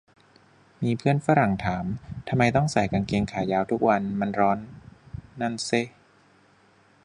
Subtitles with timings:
[0.83, 1.85] มีเพื่อนฝรั่งถาม
[2.27, 4.59] ทำไมต้องใส่กางเกงขายาวทุกวัน มันร้อน
[5.41, 5.87] นั่นเซะ